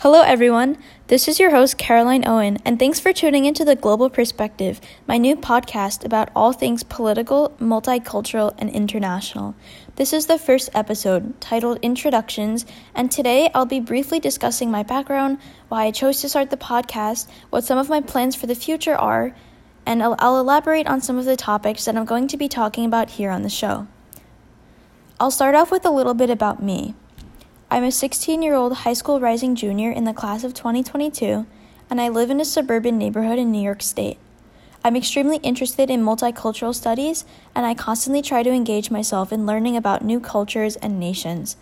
Hello, 0.00 0.20
everyone. 0.20 0.76
This 1.06 1.26
is 1.26 1.40
your 1.40 1.52
host, 1.52 1.78
Caroline 1.78 2.28
Owen, 2.28 2.58
and 2.66 2.78
thanks 2.78 3.00
for 3.00 3.14
tuning 3.14 3.46
into 3.46 3.64
The 3.64 3.74
Global 3.74 4.10
Perspective, 4.10 4.78
my 5.08 5.16
new 5.16 5.36
podcast 5.36 6.04
about 6.04 6.28
all 6.36 6.52
things 6.52 6.82
political, 6.82 7.56
multicultural, 7.58 8.54
and 8.58 8.68
international. 8.68 9.54
This 9.94 10.12
is 10.12 10.26
the 10.26 10.38
first 10.38 10.68
episode, 10.74 11.40
titled 11.40 11.78
Introductions, 11.80 12.66
and 12.94 13.10
today 13.10 13.50
I'll 13.54 13.64
be 13.64 13.80
briefly 13.80 14.20
discussing 14.20 14.70
my 14.70 14.82
background, 14.82 15.38
why 15.68 15.86
I 15.86 15.92
chose 15.92 16.20
to 16.20 16.28
start 16.28 16.50
the 16.50 16.58
podcast, 16.58 17.26
what 17.48 17.64
some 17.64 17.78
of 17.78 17.88
my 17.88 18.02
plans 18.02 18.36
for 18.36 18.46
the 18.46 18.54
future 18.54 18.96
are, 18.96 19.34
and 19.86 20.02
I'll, 20.02 20.16
I'll 20.18 20.38
elaborate 20.38 20.86
on 20.86 21.00
some 21.00 21.16
of 21.16 21.24
the 21.24 21.36
topics 21.36 21.86
that 21.86 21.96
I'm 21.96 22.04
going 22.04 22.28
to 22.28 22.36
be 22.36 22.48
talking 22.48 22.84
about 22.84 23.12
here 23.12 23.30
on 23.30 23.40
the 23.40 23.48
show. 23.48 23.86
I'll 25.18 25.30
start 25.30 25.54
off 25.54 25.70
with 25.70 25.86
a 25.86 25.90
little 25.90 26.12
bit 26.12 26.28
about 26.28 26.62
me. 26.62 26.94
I'm 27.68 27.82
a 27.82 27.90
16 27.90 28.42
year 28.42 28.54
old 28.54 28.72
high 28.72 28.92
school 28.92 29.18
rising 29.18 29.56
junior 29.56 29.90
in 29.90 30.04
the 30.04 30.14
class 30.14 30.44
of 30.44 30.54
2022, 30.54 31.46
and 31.90 32.00
I 32.00 32.08
live 32.08 32.30
in 32.30 32.40
a 32.40 32.44
suburban 32.44 32.96
neighborhood 32.96 33.40
in 33.40 33.50
New 33.50 33.60
York 33.60 33.82
State. 33.82 34.18
I'm 34.84 34.94
extremely 34.94 35.38
interested 35.38 35.90
in 35.90 36.04
multicultural 36.04 36.72
studies, 36.72 37.24
and 37.56 37.66
I 37.66 37.74
constantly 37.74 38.22
try 38.22 38.44
to 38.44 38.52
engage 38.52 38.92
myself 38.92 39.32
in 39.32 39.46
learning 39.46 39.76
about 39.76 40.04
new 40.04 40.20
cultures 40.20 40.76
and 40.76 41.00
nations. 41.00 41.56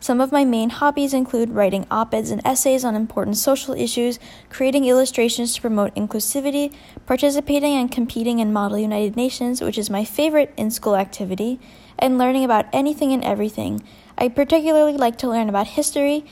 Some 0.00 0.20
of 0.20 0.30
my 0.30 0.44
main 0.44 0.70
hobbies 0.70 1.12
include 1.12 1.50
writing 1.50 1.84
op 1.90 2.14
eds 2.14 2.30
and 2.30 2.40
essays 2.44 2.84
on 2.84 2.94
important 2.94 3.36
social 3.36 3.74
issues, 3.74 4.20
creating 4.48 4.84
illustrations 4.84 5.54
to 5.54 5.60
promote 5.60 5.94
inclusivity, 5.96 6.72
participating 7.04 7.74
and 7.74 7.90
competing 7.90 8.38
in 8.38 8.52
Model 8.52 8.78
United 8.78 9.16
Nations, 9.16 9.60
which 9.60 9.76
is 9.76 9.90
my 9.90 10.04
favorite 10.04 10.54
in 10.56 10.70
school 10.70 10.94
activity, 10.94 11.58
and 11.98 12.16
learning 12.16 12.44
about 12.44 12.66
anything 12.72 13.12
and 13.12 13.24
everything. 13.24 13.82
I 14.16 14.28
particularly 14.28 14.96
like 14.96 15.18
to 15.18 15.28
learn 15.28 15.48
about 15.48 15.66
history, 15.66 16.24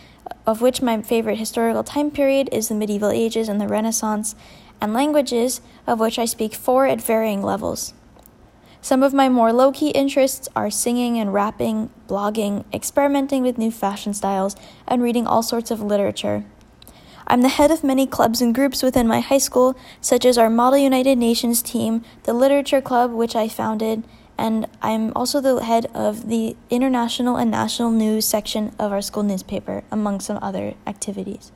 of 0.47 0.61
which 0.61 0.81
my 0.81 1.03
favorite 1.03 1.39
historical 1.39 1.83
time 1.83 2.13
period 2.13 2.49
is 2.53 2.69
the 2.69 2.75
medieval 2.77 3.11
ages 3.11 3.49
and 3.49 3.61
the 3.61 3.69
Renaissance, 3.69 4.37
and 4.81 4.95
languages, 4.95 5.61
of 5.89 5.99
which 5.99 6.21
I 6.21 6.25
speak 6.25 6.55
four 6.55 6.87
at 6.87 7.03
varying 7.03 7.43
levels. 7.43 7.95
Some 8.87 9.03
of 9.03 9.13
my 9.13 9.29
more 9.29 9.53
low 9.53 9.73
key 9.73 9.91
interests 9.91 10.49
are 10.55 10.71
singing 10.71 11.19
and 11.19 11.35
rapping, 11.35 11.91
blogging, 12.07 12.65
experimenting 12.73 13.43
with 13.43 13.59
new 13.59 13.73
fashion 13.73 14.15
styles, 14.15 14.55
and 14.87 15.03
reading 15.03 15.27
all 15.27 15.43
sorts 15.43 15.73
of 15.73 15.83
literature. 15.83 16.45
I'm 17.27 17.43
the 17.43 17.49
head 17.49 17.73
of 17.73 17.83
many 17.83 18.07
clubs 18.07 18.41
and 18.41 18.55
groups 18.55 18.85
within 18.85 19.09
my 19.09 19.19
high 19.19 19.39
school, 19.39 19.77
such 20.01 20.25
as 20.25 20.39
our 20.39 20.49
Model 20.49 20.79
United 20.79 21.19
Nations 21.19 21.63
team, 21.63 22.05
the 22.23 22.33
Literature 22.33 22.81
Club, 22.81 23.11
which 23.11 23.35
I 23.35 23.49
founded, 23.49 24.05
and 24.39 24.69
I'm 24.81 25.13
also 25.17 25.41
the 25.41 25.65
head 25.65 25.87
of 25.93 26.29
the 26.29 26.55
international 26.71 27.35
and 27.35 27.51
national 27.51 27.91
news 27.91 28.25
section 28.25 28.73
of 28.79 28.93
our 28.93 29.03
school 29.03 29.25
newspaper, 29.25 29.83
among 29.91 30.21
some 30.21 30.39
other 30.41 30.75
activities. 30.87 31.51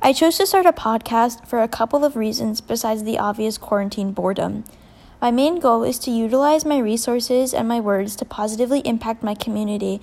I 0.00 0.12
chose 0.12 0.38
to 0.38 0.46
start 0.46 0.64
a 0.64 0.72
podcast 0.72 1.44
for 1.48 1.60
a 1.60 1.66
couple 1.66 2.04
of 2.04 2.14
reasons 2.14 2.60
besides 2.60 3.02
the 3.02 3.18
obvious 3.18 3.58
quarantine 3.58 4.12
boredom. 4.12 4.62
My 5.24 5.30
main 5.30 5.58
goal 5.58 5.84
is 5.84 5.98
to 6.00 6.10
utilize 6.10 6.66
my 6.66 6.76
resources 6.76 7.54
and 7.54 7.66
my 7.66 7.80
words 7.80 8.14
to 8.16 8.26
positively 8.26 8.80
impact 8.80 9.22
my 9.22 9.34
community. 9.34 10.02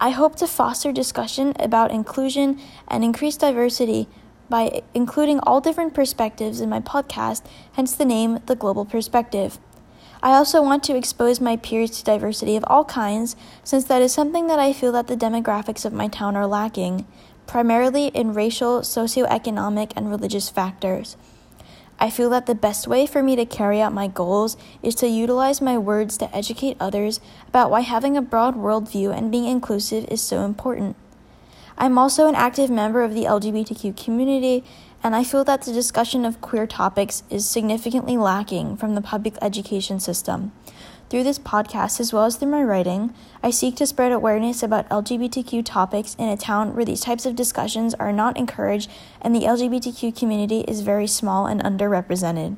I 0.00 0.10
hope 0.10 0.34
to 0.38 0.48
foster 0.48 0.90
discussion 0.90 1.52
about 1.60 1.92
inclusion 1.92 2.58
and 2.88 3.04
increase 3.04 3.36
diversity 3.36 4.08
by 4.48 4.82
including 4.92 5.38
all 5.38 5.60
different 5.60 5.94
perspectives 5.94 6.60
in 6.60 6.68
my 6.68 6.80
podcast, 6.80 7.44
hence 7.74 7.94
the 7.94 8.04
name 8.04 8.40
The 8.46 8.56
Global 8.56 8.84
Perspective. 8.84 9.60
I 10.20 10.32
also 10.32 10.60
want 10.60 10.82
to 10.82 10.96
expose 10.96 11.40
my 11.40 11.56
peers 11.56 11.92
to 11.92 12.02
diversity 12.02 12.56
of 12.56 12.64
all 12.66 12.84
kinds, 12.84 13.36
since 13.62 13.84
that 13.84 14.02
is 14.02 14.12
something 14.12 14.48
that 14.48 14.58
I 14.58 14.72
feel 14.72 14.90
that 14.90 15.06
the 15.06 15.16
demographics 15.16 15.84
of 15.84 15.92
my 15.92 16.08
town 16.08 16.34
are 16.34 16.44
lacking, 16.44 17.06
primarily 17.46 18.08
in 18.08 18.34
racial, 18.34 18.80
socioeconomic, 18.80 19.92
and 19.94 20.10
religious 20.10 20.50
factors. 20.50 21.16
I 21.98 22.10
feel 22.10 22.28
that 22.30 22.46
the 22.46 22.54
best 22.54 22.86
way 22.86 23.06
for 23.06 23.22
me 23.22 23.36
to 23.36 23.46
carry 23.46 23.80
out 23.80 23.92
my 23.92 24.06
goals 24.06 24.56
is 24.82 24.94
to 24.96 25.08
utilize 25.08 25.62
my 25.62 25.78
words 25.78 26.18
to 26.18 26.36
educate 26.36 26.76
others 26.78 27.20
about 27.48 27.70
why 27.70 27.80
having 27.80 28.16
a 28.16 28.22
broad 28.22 28.54
worldview 28.54 29.16
and 29.16 29.32
being 29.32 29.46
inclusive 29.46 30.04
is 30.10 30.20
so 30.20 30.44
important. 30.44 30.96
I'm 31.78 31.96
also 31.98 32.26
an 32.26 32.34
active 32.34 32.70
member 32.70 33.02
of 33.02 33.14
the 33.14 33.24
LGBTQ 33.24 34.02
community, 34.02 34.64
and 35.02 35.14
I 35.14 35.24
feel 35.24 35.44
that 35.44 35.62
the 35.62 35.72
discussion 35.72 36.24
of 36.24 36.40
queer 36.40 36.66
topics 36.66 37.22
is 37.30 37.48
significantly 37.48 38.16
lacking 38.16 38.76
from 38.76 38.94
the 38.94 39.02
public 39.02 39.34
education 39.40 40.00
system. 40.00 40.52
Through 41.08 41.22
this 41.22 41.38
podcast, 41.38 42.00
as 42.00 42.12
well 42.12 42.24
as 42.24 42.34
through 42.34 42.48
my 42.48 42.64
writing, 42.64 43.14
I 43.40 43.50
seek 43.50 43.76
to 43.76 43.86
spread 43.86 44.10
awareness 44.10 44.60
about 44.60 44.88
LGBTQ 44.88 45.64
topics 45.64 46.16
in 46.16 46.28
a 46.28 46.36
town 46.36 46.74
where 46.74 46.84
these 46.84 47.00
types 47.00 47.24
of 47.24 47.36
discussions 47.36 47.94
are 47.94 48.12
not 48.12 48.36
encouraged 48.36 48.90
and 49.22 49.32
the 49.32 49.42
LGBTQ 49.42 50.18
community 50.18 50.62
is 50.62 50.80
very 50.80 51.06
small 51.06 51.46
and 51.46 51.62
underrepresented. 51.62 52.56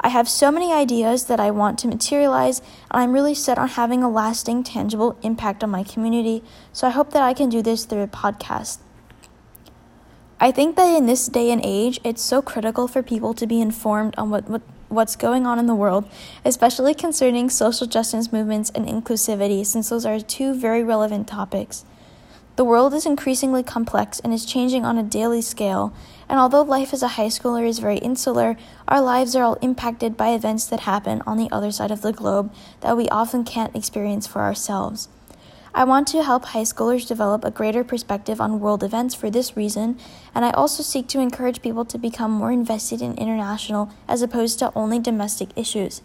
I 0.00 0.08
have 0.08 0.28
so 0.28 0.50
many 0.50 0.72
ideas 0.72 1.26
that 1.26 1.38
I 1.38 1.52
want 1.52 1.78
to 1.78 1.88
materialize, 1.88 2.58
and 2.90 3.00
I'm 3.00 3.12
really 3.12 3.34
set 3.34 3.56
on 3.56 3.68
having 3.68 4.02
a 4.02 4.10
lasting, 4.10 4.64
tangible 4.64 5.16
impact 5.22 5.62
on 5.62 5.70
my 5.70 5.84
community, 5.84 6.42
so 6.72 6.88
I 6.88 6.90
hope 6.90 7.12
that 7.12 7.22
I 7.22 7.34
can 7.34 7.48
do 7.48 7.62
this 7.62 7.84
through 7.84 8.02
a 8.02 8.08
podcast. 8.08 8.78
I 10.40 10.50
think 10.50 10.76
that 10.76 10.94
in 10.96 11.06
this 11.06 11.28
day 11.28 11.50
and 11.50 11.62
age, 11.64 12.00
it's 12.04 12.20
so 12.20 12.42
critical 12.42 12.88
for 12.88 13.02
people 13.02 13.32
to 13.34 13.46
be 13.46 13.60
informed 13.60 14.14
on 14.18 14.28
what, 14.30 14.50
what 14.50 14.62
what's 14.88 15.16
going 15.16 15.46
on 15.46 15.58
in 15.58 15.66
the 15.66 15.74
world, 15.74 16.08
especially 16.44 16.94
concerning 16.94 17.50
social 17.50 17.86
justice 17.86 18.32
movements 18.32 18.70
and 18.74 18.86
inclusivity, 18.86 19.64
since 19.64 19.88
those 19.88 20.06
are 20.06 20.20
two 20.20 20.54
very 20.54 20.82
relevant 20.82 21.26
topics. 21.26 21.84
The 22.56 22.64
world 22.64 22.94
is 22.94 23.04
increasingly 23.04 23.62
complex 23.62 24.18
and 24.20 24.32
is 24.32 24.46
changing 24.46 24.84
on 24.86 24.96
a 24.96 25.02
daily 25.02 25.42
scale, 25.42 25.92
and 26.28 26.38
although 26.38 26.62
life 26.62 26.94
as 26.94 27.02
a 27.02 27.08
high 27.08 27.26
schooler 27.26 27.66
is 27.68 27.78
very 27.78 27.98
insular, 27.98 28.56
our 28.88 29.02
lives 29.02 29.36
are 29.36 29.42
all 29.42 29.58
impacted 29.60 30.16
by 30.16 30.30
events 30.30 30.66
that 30.66 30.80
happen 30.80 31.22
on 31.26 31.36
the 31.36 31.50
other 31.52 31.70
side 31.70 31.90
of 31.90 32.00
the 32.00 32.12
globe 32.12 32.52
that 32.80 32.96
we 32.96 33.08
often 33.10 33.44
can't 33.44 33.76
experience 33.76 34.26
for 34.26 34.40
ourselves. 34.40 35.08
I 35.76 35.84
want 35.84 36.08
to 36.08 36.22
help 36.22 36.46
high 36.46 36.62
schoolers 36.62 37.06
develop 37.06 37.44
a 37.44 37.50
greater 37.50 37.84
perspective 37.84 38.40
on 38.40 38.60
world 38.60 38.82
events 38.82 39.14
for 39.14 39.28
this 39.28 39.58
reason, 39.58 39.98
and 40.34 40.42
I 40.42 40.50
also 40.52 40.82
seek 40.82 41.06
to 41.08 41.20
encourage 41.20 41.60
people 41.60 41.84
to 41.84 41.98
become 41.98 42.30
more 42.30 42.50
invested 42.50 43.02
in 43.02 43.14
international 43.18 43.90
as 44.08 44.22
opposed 44.22 44.58
to 44.60 44.72
only 44.74 44.98
domestic 44.98 45.50
issues. 45.54 46.00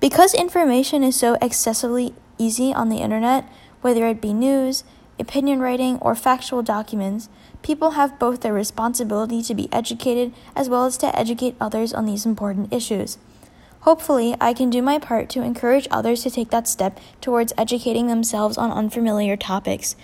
Because 0.00 0.32
information 0.32 1.02
is 1.02 1.16
so 1.16 1.36
excessively 1.42 2.14
easy 2.38 2.72
on 2.72 2.88
the 2.88 3.02
internet, 3.02 3.44
whether 3.82 4.06
it 4.06 4.22
be 4.22 4.32
news, 4.32 4.84
opinion 5.18 5.60
writing, 5.60 5.98
or 5.98 6.14
factual 6.14 6.62
documents, 6.62 7.28
people 7.60 7.90
have 7.90 8.18
both 8.18 8.40
the 8.40 8.54
responsibility 8.54 9.42
to 9.42 9.54
be 9.54 9.70
educated 9.70 10.32
as 10.56 10.70
well 10.70 10.86
as 10.86 10.96
to 10.96 11.14
educate 11.14 11.56
others 11.60 11.92
on 11.92 12.06
these 12.06 12.24
important 12.24 12.72
issues. 12.72 13.18
Hopefully, 13.82 14.34
I 14.40 14.54
can 14.54 14.70
do 14.70 14.82
my 14.82 14.98
part 14.98 15.28
to 15.30 15.42
encourage 15.42 15.86
others 15.90 16.22
to 16.24 16.30
take 16.30 16.50
that 16.50 16.66
step 16.66 16.98
towards 17.20 17.52
educating 17.56 18.08
themselves 18.08 18.58
on 18.58 18.72
unfamiliar 18.72 19.36
topics. 19.36 19.94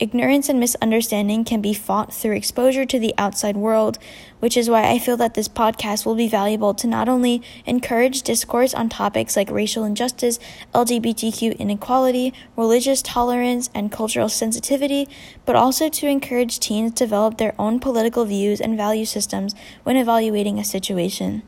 Ignorance 0.00 0.48
and 0.48 0.58
misunderstanding 0.58 1.44
can 1.44 1.60
be 1.60 1.74
fought 1.74 2.10
through 2.10 2.34
exposure 2.34 2.86
to 2.86 2.98
the 2.98 3.12
outside 3.18 3.56
world, 3.56 3.98
which 4.38 4.56
is 4.56 4.70
why 4.70 4.88
I 4.88 4.98
feel 4.98 5.18
that 5.18 5.34
this 5.34 5.46
podcast 5.46 6.06
will 6.06 6.14
be 6.14 6.26
valuable 6.26 6.72
to 6.72 6.86
not 6.86 7.06
only 7.06 7.42
encourage 7.66 8.22
discourse 8.22 8.72
on 8.72 8.88
topics 8.88 9.36
like 9.36 9.50
racial 9.50 9.84
injustice, 9.84 10.38
LGBTQ 10.74 11.58
inequality, 11.58 12.32
religious 12.56 13.02
tolerance, 13.02 13.68
and 13.74 13.92
cultural 13.92 14.30
sensitivity, 14.30 15.06
but 15.44 15.54
also 15.54 15.90
to 15.90 16.08
encourage 16.08 16.58
teens 16.58 16.92
to 16.94 17.04
develop 17.04 17.36
their 17.36 17.54
own 17.58 17.78
political 17.78 18.24
views 18.24 18.58
and 18.58 18.78
value 18.78 19.04
systems 19.04 19.54
when 19.82 19.98
evaluating 19.98 20.58
a 20.58 20.64
situation. 20.64 21.42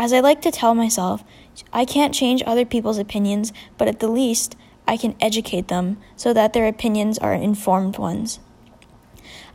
As 0.00 0.12
I 0.12 0.20
like 0.20 0.40
to 0.42 0.52
tell 0.52 0.76
myself, 0.76 1.24
I 1.72 1.84
can't 1.84 2.14
change 2.14 2.44
other 2.46 2.64
people's 2.64 2.98
opinions, 2.98 3.52
but 3.76 3.88
at 3.88 3.98
the 3.98 4.06
least, 4.06 4.54
I 4.86 4.96
can 4.96 5.16
educate 5.20 5.66
them 5.66 5.98
so 6.14 6.32
that 6.32 6.52
their 6.52 6.68
opinions 6.68 7.18
are 7.18 7.34
informed 7.34 7.98
ones. 7.98 8.38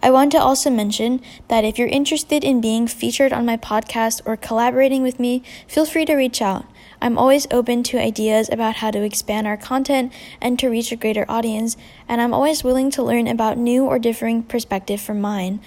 I 0.01 0.11
want 0.11 0.33
to 0.33 0.37
also 0.37 0.69
mention 0.69 1.21
that 1.47 1.63
if 1.63 1.79
you're 1.79 1.87
interested 1.87 2.43
in 2.43 2.59
being 2.59 2.87
featured 2.87 3.31
on 3.31 3.45
my 3.45 3.55
podcast 3.55 4.21
or 4.25 4.35
collaborating 4.35 5.01
with 5.01 5.17
me, 5.17 5.43
feel 5.65 5.85
free 5.85 6.03
to 6.03 6.15
reach 6.15 6.41
out. 6.41 6.65
I'm 7.01 7.17
always 7.17 7.47
open 7.49 7.81
to 7.83 7.97
ideas 7.97 8.49
about 8.51 8.75
how 8.75 8.91
to 8.91 9.01
expand 9.01 9.47
our 9.47 9.55
content 9.55 10.11
and 10.41 10.59
to 10.59 10.67
reach 10.67 10.91
a 10.91 10.97
greater 10.97 11.25
audience, 11.29 11.77
and 12.09 12.19
I'm 12.19 12.33
always 12.33 12.65
willing 12.65 12.91
to 12.91 13.03
learn 13.03 13.27
about 13.27 13.57
new 13.57 13.85
or 13.85 13.97
differing 13.97 14.43
perspective 14.43 14.99
from 14.99 15.21
mine. 15.21 15.61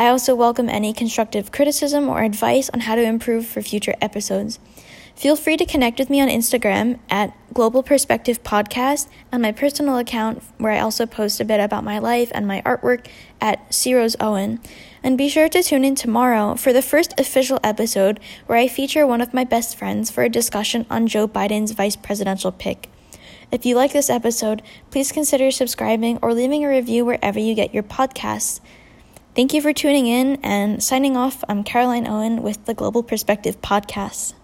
I 0.00 0.08
also 0.08 0.34
welcome 0.34 0.70
any 0.70 0.94
constructive 0.94 1.52
criticism 1.52 2.08
or 2.08 2.22
advice 2.22 2.70
on 2.70 2.80
how 2.80 2.94
to 2.94 3.02
improve 3.02 3.44
for 3.44 3.60
future 3.60 3.94
episodes. 4.00 4.58
Feel 5.14 5.36
free 5.36 5.58
to 5.58 5.66
connect 5.66 5.98
with 5.98 6.08
me 6.08 6.22
on 6.22 6.28
Instagram 6.28 6.98
at 7.10 7.36
Global 7.52 7.82
Perspective 7.82 8.42
Podcast 8.42 9.08
and 9.30 9.42
my 9.42 9.52
personal 9.52 9.98
account, 9.98 10.42
where 10.56 10.72
I 10.72 10.80
also 10.80 11.04
post 11.04 11.38
a 11.38 11.44
bit 11.44 11.60
about 11.60 11.84
my 11.84 11.98
life 11.98 12.32
and 12.34 12.46
my 12.46 12.62
artwork 12.62 13.08
at 13.42 13.78
Rose 13.86 14.16
Owen. 14.20 14.60
And 15.02 15.18
be 15.18 15.28
sure 15.28 15.50
to 15.50 15.62
tune 15.62 15.84
in 15.84 15.96
tomorrow 15.96 16.54
for 16.54 16.72
the 16.72 16.80
first 16.80 17.12
official 17.20 17.60
episode 17.62 18.20
where 18.46 18.56
I 18.56 18.68
feature 18.68 19.06
one 19.06 19.20
of 19.20 19.34
my 19.34 19.44
best 19.44 19.76
friends 19.76 20.10
for 20.10 20.24
a 20.24 20.30
discussion 20.30 20.86
on 20.88 21.08
Joe 21.08 21.28
Biden's 21.28 21.72
vice 21.72 21.96
presidential 21.96 22.52
pick. 22.52 22.88
If 23.52 23.66
you 23.66 23.76
like 23.76 23.92
this 23.92 24.08
episode, 24.08 24.62
please 24.90 25.12
consider 25.12 25.50
subscribing 25.50 26.18
or 26.22 26.32
leaving 26.32 26.64
a 26.64 26.70
review 26.70 27.04
wherever 27.04 27.38
you 27.38 27.54
get 27.54 27.74
your 27.74 27.82
podcasts. 27.82 28.60
Thank 29.32 29.54
you 29.54 29.62
for 29.62 29.72
tuning 29.72 30.08
in 30.08 30.40
and 30.42 30.82
signing 30.82 31.16
off. 31.16 31.44
I'm 31.48 31.62
Caroline 31.62 32.06
Owen 32.08 32.42
with 32.42 32.64
the 32.64 32.74
Global 32.74 33.04
Perspective 33.04 33.60
Podcast. 33.62 34.34